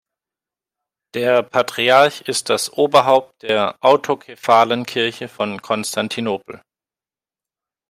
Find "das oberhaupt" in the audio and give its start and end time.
2.49-3.43